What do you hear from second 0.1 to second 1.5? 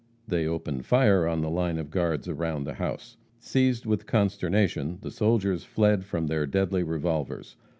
They opened fire on the